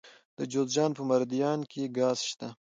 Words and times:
د 0.37 0.39
جوزجان 0.51 0.91
په 0.97 1.03
مردیان 1.09 1.59
کې 1.71 1.93
ګاز 1.97 2.19
شته. 2.29 2.47